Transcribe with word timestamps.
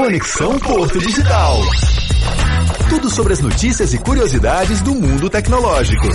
Conexão 0.00 0.58
Porto 0.60 0.98
Digital. 0.98 1.60
Tudo 2.88 3.10
sobre 3.10 3.34
as 3.34 3.40
notícias 3.40 3.92
e 3.92 3.98
curiosidades 3.98 4.80
do 4.80 4.94
mundo 4.94 5.28
tecnológico. 5.28 6.08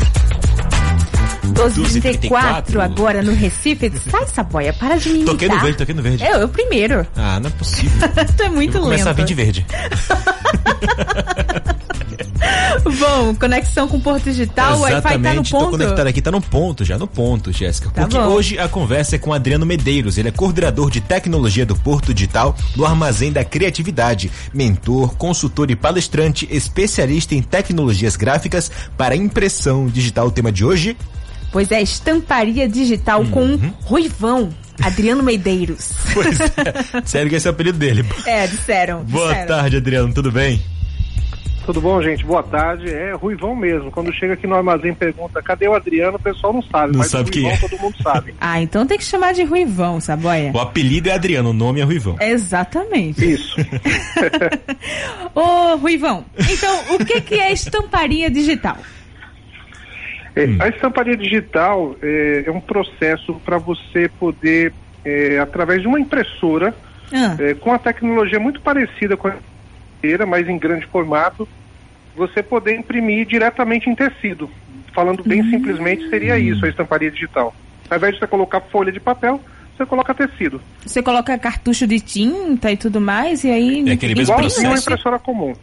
12h34 1.54 2.80
agora 2.80 3.22
no 3.22 3.36
Recife. 3.36 3.94
Sai, 4.10 4.26
Saboia, 4.26 4.74
para 4.74 4.98
de 4.98 5.10
me 5.10 5.16
imitar. 5.18 5.36
Toquei 5.36 5.50
no 5.50 5.60
verde, 5.60 5.78
toquei 5.78 5.94
no 5.94 6.02
verde. 6.02 6.24
Eu, 6.24 6.40
eu 6.40 6.50
primeiro. 6.50 7.06
Ah, 7.16 7.40
não 7.40 7.48
é 7.48 7.54
possível. 7.54 8.10
tu 8.36 8.42
é 8.42 8.50
muito 8.50 8.76
Eu 8.76 8.82
vou 8.82 8.90
começar 8.90 9.12
a 9.12 9.14
lento. 9.14 9.18
vir 9.18 9.26
de 9.26 9.34
verde. 9.36 9.64
Bom, 13.00 13.36
conexão 13.36 13.88
com 13.88 14.00
Porto 14.00 14.24
Digital, 14.26 14.78
o 14.78 14.82
Wi-Fi 14.82 15.02
tá 15.02 15.10
no 15.10 15.16
Exatamente, 15.20 15.52
tô 15.52 15.58
ponto. 15.60 15.72
conectado 15.72 16.08
aqui, 16.08 16.22
tá 16.22 16.32
no 16.32 16.42
ponto 16.42 16.84
já, 16.86 16.98
no 16.98 17.08
ponto, 17.08 17.52
Jéssica. 17.52 17.90
Tá 17.90 18.02
Porque 18.04 18.18
bom. 18.18 18.26
hoje 18.28 18.58
a 18.60 18.68
conversa 18.68 19.16
é 19.16 19.20
com 19.20 19.34
Adriano 19.34 19.66
Medeiros, 19.66 20.18
ele 20.18 20.30
é 20.30 20.32
coordenador 20.32 20.90
de 20.90 21.02
tecnologia 21.02 21.66
do 21.66 21.76
Porto 21.76 22.14
Digital 22.14 22.56
do 22.76 22.86
Armazém 22.86 23.32
da 23.32 23.44
Criatividade, 23.44 24.32
mentor, 24.54 25.16
consultor 25.16 25.70
e 25.72 25.76
palestrante, 25.76 26.48
especialista 26.52 27.36
em 27.36 27.42
tecnologias 27.42 28.16
gráficas 28.16 28.72
para 28.98 29.16
impressão 29.16 29.88
digital. 29.88 30.28
O 30.28 30.32
tema 30.32 30.52
de 30.52 30.64
hoje? 30.66 30.96
Pois 31.52 31.72
é, 31.72 31.82
estamparia 31.82 32.68
digital 32.68 33.22
Uhum. 33.22 33.30
com 33.32 33.60
Ruivão, 33.84 34.50
Adriano 34.82 35.24
Medeiros. 35.24 35.92
Pois 36.14 36.38
é, 36.40 37.02
sério 37.06 37.30
que 37.30 37.36
esse 37.38 37.48
é 37.48 37.50
o 37.50 37.54
apelido 37.54 37.78
dele. 37.78 38.06
É, 38.26 38.46
disseram. 38.46 39.04
Boa 39.06 39.28
disseram. 39.30 39.48
tarde, 39.48 39.78
Adriano, 39.78 40.14
tudo 40.14 40.32
bem? 40.32 40.62
Tudo 41.66 41.82
bom, 41.82 42.00
gente? 42.02 42.24
Boa 42.24 42.44
tarde. 42.44 42.88
É 42.94 43.14
Ruivão 43.14 43.56
mesmo. 43.56 43.90
Quando 43.92 44.14
chega 44.14 44.34
aqui 44.34 44.46
no 44.46 44.54
armazém 44.56 44.92
e 44.92 44.96
pergunta 44.96 45.42
cadê 45.42 45.68
o 45.68 45.74
Adriano, 45.74 46.18
o 46.18 46.20
pessoal 46.20 46.54
não 46.54 46.62
sabe, 46.62 46.92
Não 46.94 47.00
mas 47.00 47.10
sabe 47.10 47.30
o 47.30 47.32
quem 47.34 47.44
Ruivão 47.44 47.66
é. 47.66 47.70
todo 47.70 47.82
mundo 47.82 47.96
sabe. 48.04 48.36
Ah, 48.40 48.62
então 48.62 48.86
tem 48.86 48.98
que 48.98 49.04
chamar 49.04 49.34
de 49.34 49.44
Ruivão, 49.44 50.00
Saboia. 50.00 50.52
O 50.54 50.60
apelido 50.60 51.10
é 51.10 51.14
Adriano, 51.14 51.50
o 51.50 51.54
nome 51.54 51.82
é 51.82 51.84
Ruivão. 51.84 52.16
Exatamente. 52.22 53.26
Isso. 53.34 53.56
Ô, 55.34 55.76
Ruivão, 55.78 56.26
então 56.38 56.96
o 56.96 57.04
que, 57.04 57.20
que 57.22 57.36
é 57.40 57.52
estamparia 57.52 58.30
digital? 58.30 58.78
É, 60.36 60.46
A 60.60 60.68
estamparia 60.68 61.18
digital 61.18 61.96
é, 62.02 62.44
é 62.46 62.52
um 62.52 62.60
processo 62.62 63.34
para 63.44 63.58
você 63.58 64.08
poder, 64.20 64.72
é, 65.04 65.40
através 65.40 65.82
de 65.82 65.88
uma 65.88 66.00
impressora, 66.00 66.76
Ah, 67.12 67.36
é, 67.40 67.54
com 67.56 67.74
a 67.74 67.80
tecnologia 67.80 68.40
muito 68.40 68.62
parecida 68.62 69.18
com 69.18 69.28
a 69.30 69.36
inteira, 69.98 70.26
mas 70.26 70.48
em 70.48 70.58
grande 70.60 70.86
formato, 70.88 71.48
você 72.16 72.42
poder 72.42 72.76
imprimir 72.78 73.26
diretamente 73.28 73.90
em 73.90 73.96
tecido. 73.96 74.50
Falando 74.94 75.24
bem 75.24 75.44
simplesmente, 75.50 76.08
seria 76.10 76.38
isso 76.40 76.66
a 76.66 76.70
estamparia 76.70 77.12
digital. 77.12 77.54
Ao 77.90 77.98
invés 77.98 78.14
de 78.14 78.20
você 78.20 78.28
colocar 78.28 78.62
folha 78.62 78.92
de 78.92 79.00
papel, 79.00 79.42
você 79.76 79.86
coloca 79.86 80.14
tecido. 80.14 80.62
você 80.86 81.04
coloca 81.04 81.38
cartucho 81.38 81.86
de 81.86 82.00
tinta 82.00 82.72
e 82.72 82.78
tudo 82.78 83.02
mais, 83.02 83.44
e 83.44 83.50
aí. 83.52 83.90
É 83.90 83.92
aquele 83.94 84.16
mesmo 84.16 84.34
Igual 84.34 84.40
processo. 84.40 84.66
uma 84.68 84.78
impressora 84.80 85.20
comum. 85.20 85.54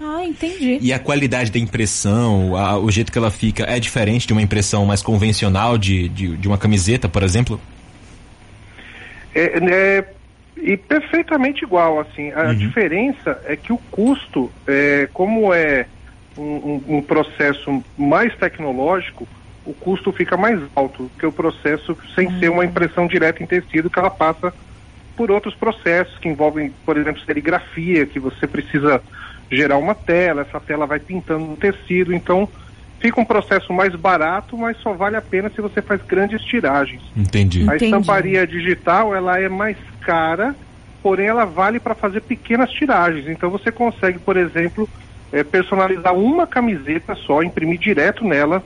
Ah, 0.00 0.22
entendi. 0.24 0.78
E 0.80 0.92
a 0.92 0.98
qualidade 0.98 1.50
da 1.50 1.58
impressão, 1.58 2.54
a- 2.54 2.78
o 2.78 2.90
jeito 2.90 3.10
que 3.10 3.18
ela 3.18 3.30
fica, 3.30 3.64
é 3.64 3.80
diferente 3.80 4.26
de 4.26 4.32
uma 4.32 4.42
impressão 4.42 4.84
mais 4.86 5.02
convencional 5.02 5.76
de, 5.76 6.08
de, 6.10 6.36
de 6.36 6.46
uma 6.46 6.56
camiseta, 6.58 7.08
por 7.08 7.22
exemplo? 7.22 7.60
É, 9.34 9.58
é, 9.98 10.04
e 10.56 10.76
perfeitamente 10.76 11.64
igual, 11.64 12.00
assim. 12.00 12.32
A 12.32 12.52
diferença 12.54 13.40
é 13.44 13.56
que 13.56 13.72
o 13.72 13.78
custo, 13.90 14.50
é, 14.66 15.08
como 15.12 15.52
é 15.52 15.86
um, 16.36 16.80
um- 16.88 17.02
processo 17.02 17.82
mais 17.96 18.34
tecnológico, 18.36 19.26
o 19.64 19.72
custo 19.74 20.12
fica 20.12 20.36
mais 20.36 20.60
alto 20.74 21.10
que 21.18 21.26
o 21.26 21.32
processo 21.32 21.96
sem 22.14 22.30
ser 22.38 22.50
uma 22.50 22.64
impressão 22.64 23.06
direta 23.06 23.42
em 23.42 23.46
tecido, 23.46 23.90
que 23.90 23.98
ela 23.98 24.10
passa 24.10 24.52
por 25.16 25.30
outros 25.30 25.54
processos 25.54 26.18
que 26.18 26.28
envolvem, 26.28 26.72
por 26.84 26.96
exemplo, 26.96 27.22
serigrafia, 27.22 28.06
que 28.06 28.20
você 28.20 28.46
precisa 28.46 29.02
gerar 29.50 29.78
uma 29.78 29.94
tela, 29.94 30.42
essa 30.42 30.60
tela 30.60 30.86
vai 30.86 30.98
pintando 31.00 31.44
no 31.46 31.56
tecido, 31.56 32.12
então 32.14 32.48
fica 33.00 33.20
um 33.20 33.24
processo 33.24 33.72
mais 33.72 33.94
barato, 33.94 34.56
mas 34.58 34.76
só 34.78 34.92
vale 34.92 35.16
a 35.16 35.22
pena 35.22 35.50
se 35.50 35.60
você 35.60 35.80
faz 35.80 36.02
grandes 36.02 36.42
tiragens. 36.42 37.02
Entendi. 37.16 37.60
A 37.62 37.76
Entendi. 37.76 37.84
estamparia 37.86 38.46
digital 38.46 39.14
ela 39.14 39.38
é 39.38 39.48
mais 39.48 39.76
cara, 40.06 40.54
porém 41.02 41.26
ela 41.26 41.44
vale 41.44 41.80
para 41.80 41.96
fazer 41.96 42.20
pequenas 42.22 42.70
tiragens. 42.70 43.28
Então 43.28 43.50
você 43.50 43.72
consegue, 43.72 44.20
por 44.20 44.36
exemplo, 44.36 44.88
eh, 45.32 45.42
personalizar 45.42 46.14
uma 46.14 46.46
camiseta 46.46 47.16
só, 47.16 47.42
imprimir 47.42 47.80
direto 47.80 48.24
nela 48.24 48.62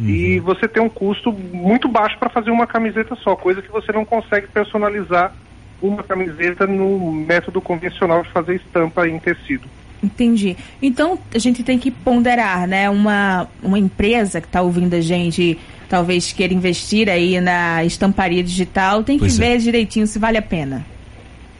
e 0.00 0.38
você 0.38 0.68
tem 0.68 0.80
um 0.80 0.88
custo 0.88 1.32
muito 1.32 1.88
baixo 1.88 2.16
para 2.18 2.28
fazer 2.28 2.52
uma 2.52 2.68
camiseta 2.68 3.16
só, 3.16 3.34
coisa 3.34 3.60
que 3.60 3.70
você 3.70 3.90
não 3.90 4.04
consegue 4.04 4.46
personalizar 4.46 5.34
uma 5.82 6.04
camiseta 6.04 6.66
no 6.68 7.12
método 7.12 7.60
convencional 7.60 8.22
de 8.22 8.30
fazer 8.30 8.56
estampa 8.56 9.08
em 9.08 9.18
tecido. 9.18 9.66
Entendi. 10.00 10.56
Então 10.80 11.18
a 11.34 11.38
gente 11.38 11.64
tem 11.64 11.78
que 11.78 11.90
ponderar, 11.90 12.68
né? 12.68 12.88
Uma, 12.88 13.48
uma 13.60 13.78
empresa 13.78 14.40
que 14.40 14.46
está 14.46 14.62
ouvindo 14.62 14.94
a 14.94 15.00
gente, 15.00 15.58
talvez 15.88 16.32
queira 16.32 16.52
investir 16.54 17.08
aí 17.08 17.40
na 17.40 17.84
estamparia 17.84 18.42
digital, 18.42 19.02
tem 19.02 19.16
que 19.18 19.24
Pois 19.24 19.40
é. 19.40 19.42
ver 19.42 19.58
direitinho 19.58 20.06
se 20.06 20.18
vale 20.18 20.38
a 20.38 20.42
pena. 20.42 20.86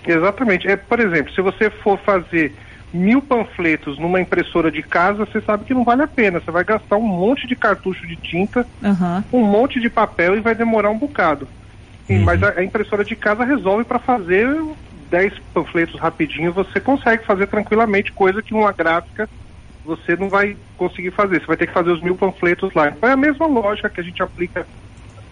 Exatamente. 0.06 0.66
É, 0.68 0.76
por 0.76 1.00
exemplo, 1.00 1.32
se 1.34 1.42
você 1.42 1.70
for 1.82 1.98
fazer 2.04 2.54
mil 2.92 3.20
panfletos 3.22 3.98
numa 3.98 4.20
impressora 4.20 4.70
de 4.70 4.82
casa, 4.82 5.26
você 5.26 5.40
sabe 5.42 5.64
que 5.64 5.74
não 5.74 5.84
vale 5.84 6.02
a 6.02 6.08
pena. 6.08 6.40
Você 6.40 6.50
vai 6.50 6.64
gastar 6.64 6.96
um 6.96 7.06
monte 7.06 7.46
de 7.46 7.56
cartucho 7.56 8.06
de 8.06 8.16
tinta, 8.16 8.66
Aham. 8.82 9.24
um 9.32 9.44
monte 9.44 9.80
de 9.80 9.90
papel 9.90 10.36
e 10.36 10.40
vai 10.40 10.54
demorar 10.54 10.90
um 10.90 10.98
bocado. 10.98 11.48
E- 12.08 12.18
Mas 12.18 12.42
a, 12.42 12.58
a 12.60 12.64
impressora 12.64 13.04
de 13.04 13.14
casa 13.14 13.44
resolve 13.44 13.84
para 13.84 13.98
fazer 13.98 14.48
10 15.10 15.32
panfletos 15.52 15.98
rapidinho, 16.00 16.52
você 16.54 16.80
consegue 16.80 17.26
fazer 17.26 17.46
tranquilamente, 17.48 18.12
coisa 18.14 18.42
que 18.42 18.54
uma 18.54 18.72
gráfica 18.72 19.28
você 19.84 20.16
não 20.16 20.28
vai 20.28 20.56
conseguir 20.76 21.10
fazer. 21.12 21.40
Você 21.40 21.46
vai 21.46 21.56
ter 21.56 21.66
que 21.66 21.72
fazer 21.72 21.90
os 21.90 22.02
mil 22.02 22.16
panfletos 22.16 22.72
lá. 22.74 22.88
Então 22.88 23.08
é 23.08 23.12
a 23.12 23.16
mesma 23.16 23.46
lógica 23.46 23.88
que 23.88 24.00
a 24.00 24.04
gente 24.04 24.22
aplica 24.22 24.66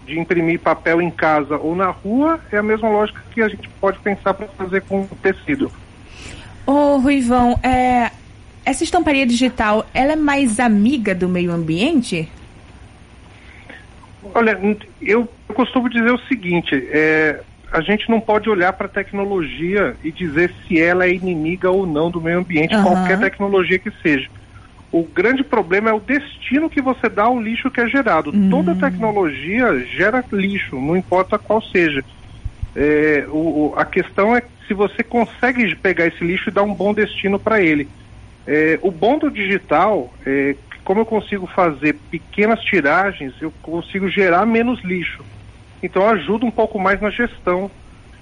de 0.05 0.17
imprimir 0.17 0.59
papel 0.59 1.01
em 1.01 1.11
casa 1.11 1.57
ou 1.57 1.75
na 1.75 1.89
rua, 1.89 2.39
é 2.51 2.57
a 2.57 2.63
mesma 2.63 2.89
lógica 2.89 3.21
que 3.29 3.41
a 3.41 3.49
gente 3.49 3.69
pode 3.81 3.99
pensar 3.99 4.33
para 4.33 4.47
fazer 4.47 4.81
com 4.81 5.05
tecido. 5.21 5.69
Ô, 6.65 6.97
Ruivão, 6.97 7.59
é, 7.61 8.09
essa 8.65 8.83
estamparia 8.83 9.25
digital, 9.25 9.85
ela 9.93 10.13
é 10.13 10.15
mais 10.15 10.59
amiga 10.59 11.13
do 11.13 11.27
meio 11.27 11.51
ambiente? 11.51 12.29
Olha, 14.33 14.59
eu, 15.01 15.27
eu 15.49 15.55
costumo 15.55 15.89
dizer 15.89 16.11
o 16.11 16.19
seguinte: 16.27 16.73
é, 16.89 17.41
a 17.71 17.81
gente 17.81 18.09
não 18.09 18.19
pode 18.19 18.49
olhar 18.49 18.73
para 18.73 18.87
a 18.87 18.89
tecnologia 18.89 19.95
e 20.03 20.11
dizer 20.11 20.53
se 20.67 20.79
ela 20.81 21.05
é 21.05 21.13
inimiga 21.13 21.69
ou 21.69 21.85
não 21.85 22.09
do 22.09 22.21
meio 22.21 22.39
ambiente, 22.39 22.75
Aham. 22.75 22.83
qualquer 22.83 23.19
tecnologia 23.19 23.79
que 23.79 23.91
seja. 24.01 24.27
O 24.91 25.03
grande 25.05 25.43
problema 25.43 25.89
é 25.89 25.93
o 25.93 25.99
destino 25.99 26.69
que 26.69 26.81
você 26.81 27.09
dá 27.09 27.23
ao 27.25 27.39
lixo 27.39 27.69
que 27.69 27.81
é 27.81 27.87
gerado. 27.87 28.31
Toda 28.49 28.73
tecnologia 28.75 29.85
gera 29.97 30.23
lixo, 30.31 30.75
não 30.75 30.95
importa 30.95 31.37
qual 31.37 31.61
seja. 31.61 32.03
É, 32.75 33.27
o- 33.29 33.73
a 33.75 33.85
questão 33.85 34.35
é 34.35 34.41
se 34.67 34.73
você 34.73 35.03
consegue 35.03 35.75
pegar 35.77 36.05
esse 36.07 36.23
lixo 36.23 36.49
e 36.49 36.53
dar 36.53 36.63
um 36.63 36.73
bom 36.73 36.93
destino 36.93 37.39
para 37.39 37.61
ele. 37.61 37.89
É, 38.45 38.79
o 38.81 38.91
bom 38.91 39.17
do 39.17 39.29
digital 39.29 40.13
é 40.25 40.53
que 40.53 40.79
como 40.85 41.01
eu 41.01 41.05
consigo 41.05 41.47
fazer 41.47 41.93
pequenas 42.09 42.61
tiragens, 42.61 43.33
eu 43.41 43.51
consigo 43.61 44.07
gerar 44.09 44.45
menos 44.45 44.81
lixo. 44.85 45.25
Então 45.83 46.07
ajuda 46.07 46.45
um 46.45 46.51
pouco 46.51 46.79
mais 46.79 46.99
na 47.01 47.09
gestão 47.09 47.69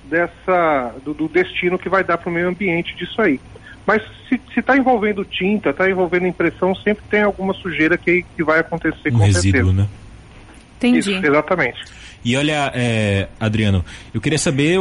dessa 0.04 1.00
do, 1.04 1.14
do 1.14 1.28
destino 1.28 1.78
que 1.78 1.90
vai 1.90 2.04
dar 2.04 2.18
para 2.18 2.30
o 2.30 2.34
meio 2.34 2.48
ambiente 2.48 2.96
disso 2.98 3.22
aí. 3.22 3.40
Mas 3.86 4.02
se 4.28 4.40
está 4.60 4.76
envolvendo 4.78 5.24
tinta, 5.24 5.70
está 5.70 5.90
envolvendo 5.90 6.26
impressão, 6.26 6.74
sempre 6.76 7.04
tem 7.10 7.22
alguma 7.22 7.54
sujeira 7.54 7.98
que, 7.98 8.26
que 8.36 8.44
vai 8.44 8.60
acontecer 8.60 9.10
Um 9.14 9.20
com 9.20 9.26
resíduo, 9.26 9.42
certeza. 9.52 9.74
né? 9.74 9.88
Entendi. 10.78 11.00
Isso, 11.00 11.26
exatamente. 11.26 11.78
E 12.24 12.36
olha, 12.36 12.72
é, 12.74 13.28
Adriano, 13.40 13.86
eu 14.14 14.20
queria 14.20 14.40
saber 14.40 14.80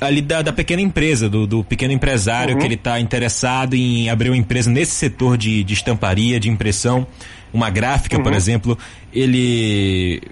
ali 0.00 0.22
da, 0.22 0.42
da 0.42 0.52
pequena 0.52 0.80
empresa, 0.80 1.28
do, 1.28 1.46
do 1.46 1.64
pequeno 1.64 1.92
empresário 1.92 2.54
Uhum. 2.54 2.60
que 2.60 2.66
ele 2.66 2.74
está 2.74 3.00
interessado 3.00 3.74
em 3.74 4.08
abrir 4.08 4.30
uma 4.30 4.36
empresa 4.36 4.70
nesse 4.70 4.92
setor 4.92 5.36
de, 5.36 5.64
de 5.64 5.74
estamparia, 5.74 6.38
de 6.38 6.48
impressão, 6.48 7.06
uma 7.52 7.68
gráfica, 7.70 8.18
por 8.20 8.30
Uhum. 8.30 8.36
exemplo, 8.38 8.78
ele 9.12 10.22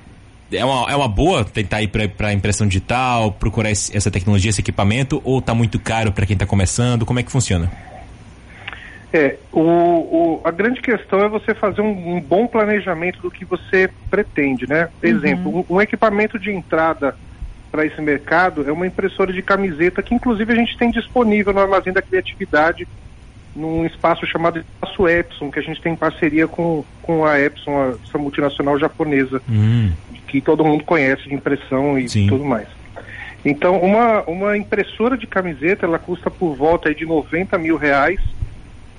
é 0.52 0.64
uma, 0.64 0.90
é 0.90 0.94
uma 0.94 1.08
boa 1.08 1.44
tentar 1.44 1.82
ir 1.82 1.88
para 1.88 2.32
impressão 2.32 2.68
digital, 2.68 3.32
procurar 3.32 3.70
esse- 3.72 3.96
essa 3.96 4.10
tecnologia, 4.10 4.50
esse 4.50 4.60
equipamento, 4.60 5.20
ou 5.24 5.40
está 5.40 5.52
muito 5.54 5.78
caro 5.80 6.12
para 6.12 6.24
quem 6.24 6.34
está 6.34 6.46
começando? 6.46 7.04
Como 7.04 7.18
é 7.18 7.22
que 7.24 7.32
funciona? 7.32 7.70
É, 9.16 9.38
o, 9.52 9.60
o- 9.60 10.40
a 10.44 10.50
grande 10.50 10.80
questão 10.82 11.20
é 11.20 11.28
você 11.28 11.54
fazer 11.54 11.80
um, 11.80 12.16
um 12.16 12.20
bom 12.20 12.46
planejamento 12.46 13.20
do 13.22 13.30
que 13.30 13.44
você 13.46 13.88
pretende, 14.10 14.68
né? 14.68 14.88
Exemplo, 15.02 15.64
um, 15.70 15.76
um 15.76 15.80
equipamento 15.80 16.38
de 16.38 16.50
entrada 16.52 17.14
para 17.72 17.86
esse 17.86 18.00
mercado 18.00 18.68
é 18.68 18.72
uma 18.72 18.86
impressora 18.86 19.32
de 19.32 19.42
camiseta 19.42 20.02
que 20.02 20.14
inclusive 20.14 20.52
a 20.52 20.56
gente 20.56 20.76
tem 20.76 20.90
disponível 20.90 21.52
no 21.52 21.60
Armazém 21.60 21.92
da 21.92 22.02
Criatividade 22.02 22.86
num 23.54 23.86
espaço 23.86 24.26
chamado 24.26 24.58
Espaço 24.58 25.08
Epson, 25.08 25.50
que 25.50 25.58
a 25.58 25.62
gente 25.62 25.80
tem 25.80 25.94
em 25.94 25.96
parceria 25.96 26.46
com, 26.46 26.84
com 27.00 27.24
a 27.24 27.40
Epson, 27.40 27.70
a- 27.70 27.94
essa 28.06 28.18
multinacional 28.18 28.78
japonesa 28.78 29.40
Hum, 29.48 29.92
que 30.28 30.42
todo 30.42 30.64
mundo 30.64 30.84
conhece 30.84 31.26
de 31.26 31.34
impressão 31.34 31.98
e 31.98 32.06
Sim. 32.06 32.26
tudo 32.26 32.44
mais. 32.44 32.68
Então, 33.44 33.78
uma, 33.80 34.22
uma 34.24 34.56
impressora 34.58 35.16
de 35.16 35.26
camiseta, 35.26 35.86
ela 35.86 35.98
custa 35.98 36.30
por 36.30 36.54
volta 36.54 36.94
de 36.94 37.06
90 37.06 37.56
mil 37.56 37.76
reais 37.78 38.20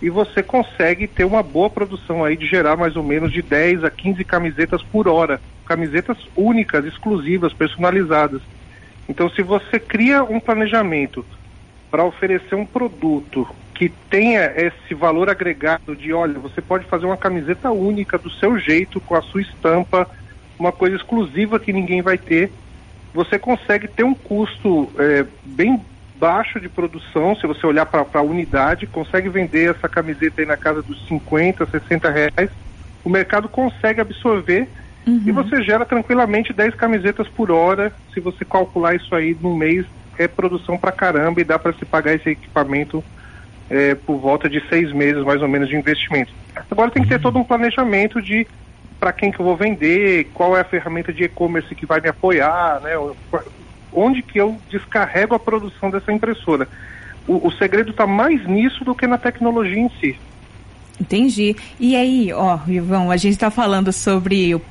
e 0.01 0.09
você 0.09 0.43
consegue 0.43 1.07
ter 1.07 1.25
uma 1.25 1.41
boa 1.41 1.69
produção 1.69 2.23
aí 2.23 2.37
de 2.37 2.45
gerar 2.45 2.77
mais 2.77 2.95
ou 2.95 3.03
menos 3.03 3.31
de 3.31 3.41
10 3.41 3.83
a 3.83 3.89
15 3.89 4.23
camisetas 4.23 4.83
por 4.83 5.07
hora. 5.07 5.41
Camisetas 5.65 6.17
únicas, 6.35 6.85
exclusivas, 6.85 7.53
personalizadas. 7.53 8.41
Então, 9.09 9.29
se 9.29 9.41
você 9.41 9.79
cria 9.79 10.23
um 10.23 10.39
planejamento 10.39 11.25
para 11.89 12.03
oferecer 12.03 12.55
um 12.55 12.65
produto 12.65 13.47
que 13.73 13.89
tenha 14.09 14.51
esse 14.55 14.93
valor 14.93 15.29
agregado 15.29 15.95
de, 15.95 16.11
olha, 16.11 16.39
você 16.39 16.61
pode 16.61 16.85
fazer 16.85 17.05
uma 17.05 17.17
camiseta 17.17 17.71
única 17.71 18.17
do 18.17 18.29
seu 18.29 18.57
jeito, 18.59 18.99
com 18.99 19.15
a 19.15 19.21
sua 19.21 19.41
estampa, 19.41 20.09
uma 20.59 20.71
coisa 20.71 20.95
exclusiva 20.95 21.59
que 21.59 21.71
ninguém 21.71 22.01
vai 22.01 22.17
ter, 22.17 22.51
você 23.13 23.37
consegue 23.37 23.87
ter 23.87 24.03
um 24.03 24.13
custo 24.13 24.89
é, 24.97 25.25
bem 25.43 25.79
baixo 26.19 26.59
de 26.59 26.67
produção, 26.67 27.35
se 27.35 27.45
você 27.45 27.65
olhar 27.65 27.85
para 27.85 28.05
a 28.13 28.21
unidade, 28.21 28.87
consegue 28.87 29.29
vender 29.29 29.71
essa 29.71 29.87
camiseta 29.87 30.41
aí 30.41 30.47
na 30.47 30.57
casa 30.57 30.81
dos 30.81 31.07
50, 31.07 31.65
60 31.65 32.09
reais, 32.09 32.49
o 33.03 33.09
mercado 33.09 33.47
consegue 33.47 34.01
absorver 34.01 34.67
uhum. 35.05 35.23
e 35.25 35.31
você 35.31 35.61
gera 35.61 35.85
tranquilamente 35.85 36.53
10 36.53 36.75
camisetas 36.75 37.27
por 37.27 37.51
hora, 37.51 37.93
se 38.13 38.19
você 38.19 38.43
calcular 38.43 38.95
isso 38.95 39.13
aí 39.13 39.37
no 39.39 39.55
mês, 39.55 39.85
é 40.17 40.27
produção 40.27 40.77
para 40.77 40.91
caramba 40.91 41.39
e 41.39 41.43
dá 41.43 41.59
para 41.59 41.73
se 41.73 41.85
pagar 41.85 42.13
esse 42.15 42.29
equipamento 42.29 43.03
é, 43.69 43.95
por 43.95 44.17
volta 44.17 44.49
de 44.49 44.61
seis 44.67 44.91
meses 44.91 45.23
mais 45.23 45.41
ou 45.41 45.47
menos 45.47 45.69
de 45.69 45.75
investimento. 45.75 46.33
Agora 46.69 46.89
tem 46.89 47.03
que 47.03 47.09
ter 47.09 47.19
todo 47.19 47.37
um 47.37 47.43
planejamento 47.43 48.21
de 48.21 48.47
para 48.99 49.13
quem 49.13 49.31
que 49.31 49.39
eu 49.39 49.45
vou 49.45 49.55
vender, 49.55 50.27
qual 50.33 50.57
é 50.57 50.61
a 50.61 50.63
ferramenta 50.63 51.13
de 51.13 51.23
e-commerce 51.23 51.73
que 51.75 51.85
vai 51.85 52.01
me 52.01 52.09
apoiar, 52.09 52.81
né? 52.81 52.93
Onde 53.91 54.21
que 54.21 54.39
eu 54.39 54.57
descarrego 54.69 55.35
a 55.35 55.39
produção 55.39 55.89
dessa 55.89 56.11
impressora. 56.11 56.67
O, 57.27 57.47
o 57.47 57.51
segredo 57.51 57.91
está 57.91 58.07
mais 58.07 58.45
nisso 58.47 58.83
do 58.85 58.95
que 58.95 59.07
na 59.07 59.17
tecnologia 59.17 59.79
em 59.79 59.89
si. 59.99 60.15
Entendi. 60.99 61.55
E 61.79 61.95
aí, 61.95 62.33
ó, 62.33 62.59
Ivão, 62.67 63.11
a 63.11 63.17
gente 63.17 63.33
está 63.33 63.51
falando 63.51 63.91
sobre 63.91 64.55
o 64.55 64.61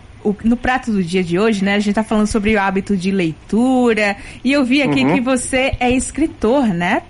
no 0.43 0.57
prato 0.57 0.91
do 0.91 1.05
dia 1.05 1.23
de 1.23 1.39
hoje, 1.39 1.65
né? 1.65 1.75
A 1.75 1.79
gente 1.79 1.91
está 1.91 2.03
falando 2.03 2.27
sobre 2.27 2.57
o 2.57 2.61
hábito 2.61 2.97
de 2.97 3.13
leitura. 3.13 4.17
E 4.43 4.53
eu 4.53 4.65
vi 4.65 4.83
aqui 4.83 5.05
uhum. 5.05 5.15
que 5.15 5.21
você 5.21 5.77
é 5.79 5.89
escritor, 5.91 6.67
né? 6.67 7.03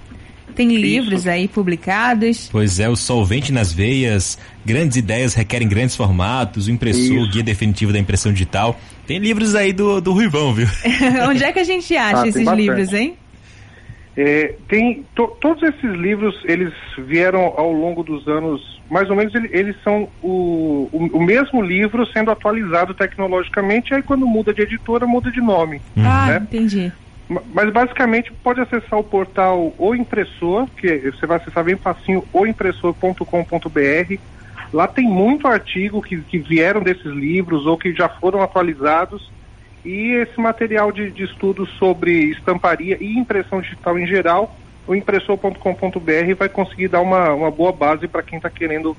Tem 0.56 0.72
Isso. 0.72 0.80
livros 0.80 1.26
aí 1.26 1.46
publicados. 1.46 2.48
Pois 2.50 2.80
é, 2.80 2.88
o 2.88 2.96
Solvente 2.96 3.52
nas 3.52 3.72
Veias, 3.74 4.38
Grandes 4.64 4.96
Ideias 4.96 5.34
Requerem 5.34 5.68
Grandes 5.68 5.94
Formatos, 5.94 6.66
o 6.66 6.70
Impressor, 6.70 7.18
o 7.18 7.30
Guia 7.30 7.42
Definitivo 7.42 7.92
da 7.92 7.98
Impressão 7.98 8.32
Digital. 8.32 8.80
Tem 9.06 9.18
livros 9.18 9.54
aí 9.54 9.74
do, 9.74 10.00
do 10.00 10.12
Ruivão, 10.12 10.54
viu? 10.54 10.66
Onde 11.28 11.44
é 11.44 11.52
que 11.52 11.58
a 11.58 11.64
gente 11.64 11.94
acha 11.94 12.22
ah, 12.22 12.28
esses 12.28 12.48
livros, 12.48 12.92
hein? 12.94 13.18
É, 14.16 14.54
tem 14.66 15.04
to, 15.14 15.28
todos 15.42 15.62
esses 15.62 15.90
livros 15.94 16.34
eles 16.46 16.72
vieram 17.06 17.52
ao 17.54 17.70
longo 17.70 18.02
dos 18.02 18.26
anos 18.26 18.80
mais 18.90 19.10
ou 19.10 19.16
menos 19.16 19.34
ele, 19.34 19.50
eles 19.52 19.76
são 19.84 20.08
o, 20.22 20.88
o, 20.90 21.10
o, 21.18 21.22
mesmo 21.22 21.60
livro 21.60 22.06
sendo 22.14 22.30
atualizado 22.30 22.94
tecnologicamente 22.94 23.92
aí 23.92 24.02
quando 24.02 24.26
muda 24.26 24.54
de 24.54 24.62
editora 24.62 25.06
muda 25.06 25.30
de 25.30 25.42
nome 25.42 25.82
ah 25.98 26.28
né? 26.28 26.40
entendi 26.42 26.90
mas 27.28 27.72
basicamente 27.72 28.32
pode 28.32 28.60
acessar 28.60 28.98
o 28.98 29.04
portal 29.04 29.74
O 29.78 29.94
Impressor, 29.94 30.66
que 30.76 31.10
você 31.10 31.26
vai 31.26 31.38
acessar 31.38 31.64
bem 31.64 31.76
facinho, 31.76 32.24
oimpressor.com.br. 32.32 34.14
Lá 34.72 34.86
tem 34.86 35.04
muito 35.04 35.48
artigo 35.48 36.00
que, 36.00 36.20
que 36.22 36.38
vieram 36.38 36.82
desses 36.82 37.12
livros 37.12 37.66
ou 37.66 37.76
que 37.76 37.92
já 37.92 38.08
foram 38.08 38.42
atualizados. 38.42 39.30
E 39.84 40.12
esse 40.12 40.38
material 40.40 40.90
de, 40.90 41.10
de 41.10 41.24
estudo 41.24 41.66
sobre 41.66 42.12
estamparia 42.30 42.96
e 43.00 43.16
impressão 43.16 43.60
digital 43.60 43.98
em 43.98 44.06
geral, 44.06 44.56
o 44.86 44.94
impressor.com.br 44.94 46.34
vai 46.36 46.48
conseguir 46.48 46.88
dar 46.88 47.00
uma, 47.00 47.32
uma 47.32 47.50
boa 47.50 47.72
base 47.72 48.06
para 48.08 48.22
quem 48.22 48.36
está 48.38 48.50
querendo, 48.50 48.96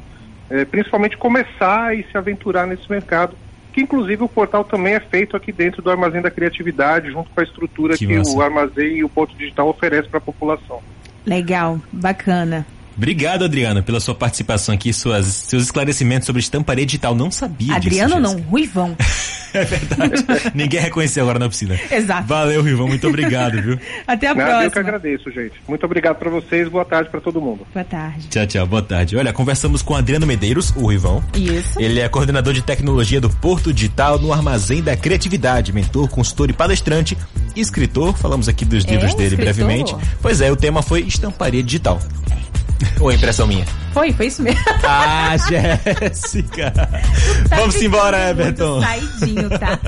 é, 0.50 0.66
principalmente, 0.66 1.18
começar 1.18 1.96
e 1.98 2.04
se 2.04 2.18
aventurar 2.18 2.66
nesse 2.66 2.90
mercado 2.90 3.38
que 3.78 3.82
inclusive 3.82 4.24
o 4.24 4.28
portal 4.28 4.64
também 4.64 4.96
é 4.96 5.00
feito 5.00 5.38
aqui 5.38 5.52
dentro 5.52 5.84
do 5.84 5.92
Armazém 5.92 6.20
da 6.20 6.32
Criatividade, 6.32 7.12
junto 7.12 7.30
com 7.30 7.40
a 7.40 7.44
estrutura 7.44 7.96
que, 7.96 8.08
que 8.08 8.18
o 8.18 8.42
Armazém 8.42 8.98
e 8.98 9.04
o 9.04 9.10
Ponto 9.10 9.38
Digital 9.38 9.70
oferecem 9.70 10.10
para 10.10 10.18
a 10.18 10.22
população. 10.22 10.82
Legal, 11.24 11.80
bacana. 11.94 12.66
Obrigado, 12.98 13.46
Adriana, 13.46 13.84
pela 13.84 14.00
sua 14.00 14.16
participação 14.16 14.74
aqui, 14.74 14.92
suas, 14.92 15.28
seus 15.28 15.64
esclarecimentos 15.64 16.26
sobre 16.26 16.40
estamparia 16.42 16.86
digital. 16.86 17.14
Não 17.14 17.30
sabia 17.30 17.76
Adriano 17.76 18.08
disso. 18.08 18.16
Adriano 18.16 18.42
não, 18.42 18.50
Ruivão. 18.50 18.98
é 19.54 19.64
verdade. 19.64 20.24
Ninguém 20.54 20.80
reconheceu 20.80 21.24
agora 21.24 21.38
na 21.38 21.48
piscina. 21.48 21.80
Exato. 21.92 22.28
Valeu, 22.28 22.62
Ruivão. 22.62 22.88
Muito 22.88 23.08
obrigado, 23.08 23.62
viu? 23.62 23.80
Até 24.08 24.28
a 24.28 24.36
próxima. 24.36 24.64
Eu 24.64 24.72
que 24.72 24.80
agradeço, 24.80 25.32
gente. 25.32 25.54
Muito 25.68 25.86
obrigado 25.86 26.18
para 26.18 26.30
vocês. 26.30 26.68
Boa 26.68 26.84
tarde 26.84 27.10
para 27.10 27.22
todo 27.22 27.40
mundo. 27.40 27.68
Boa 27.72 27.86
tarde. 27.86 28.28
Tchau, 28.30 28.48
tchau. 28.48 28.66
Boa 28.66 28.82
tarde. 28.82 29.16
Olha, 29.16 29.32
conversamos 29.32 29.84
com 29.84 29.96
Adriano 29.96 30.26
Medeiros, 30.26 30.72
o 30.76 30.82
Ruivão. 30.82 31.24
Isso. 31.36 31.80
Ele 31.80 32.00
é 32.00 32.10
coordenador 32.10 32.54
de 32.54 32.64
tecnologia 32.64 33.22
do 33.22 33.30
Porto 33.30 33.72
Digital 33.72 34.18
no 34.18 34.34
Armazém 34.34 34.82
da 34.82 34.98
Criatividade, 34.98 35.72
mentor, 35.72 36.08
consultor 36.10 36.50
e 36.50 36.54
palestrante, 36.54 37.16
escritor. 37.56 38.18
Falamos 38.18 38.50
aqui 38.50 38.66
dos 38.66 38.84
livros 38.86 39.14
é, 39.14 39.18
dele 39.18 39.36
escritor. 39.36 39.54
brevemente. 39.54 39.96
Pois 40.20 40.42
é, 40.42 40.52
o 40.52 40.56
tema 40.56 40.82
foi 40.82 41.02
estamparia 41.02 41.62
digital. 41.62 42.00
Ou 43.00 43.12
impressão 43.12 43.48
minha? 43.48 43.66
Foi, 43.94 44.14
foi 44.14 44.28
isso 44.28 44.42
mesmo. 44.42 44.60
Ah, 44.84 45.36
Jéssica! 45.38 46.72
Vamos 47.50 47.82
embora, 47.82 48.30
Everton. 48.30 48.82
Saidinho, 48.82 49.50
tá? 49.50 49.80